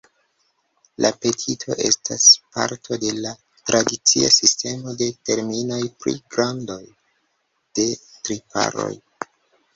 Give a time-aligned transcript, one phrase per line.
[1.05, 2.23] La petito estas
[2.55, 3.33] parto de la
[3.71, 6.81] tradicia sistemo de terminoj pri grandoj
[7.83, 8.91] de tiparoj.